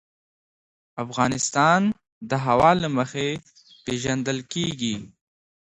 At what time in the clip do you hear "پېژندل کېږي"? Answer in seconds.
3.85-4.95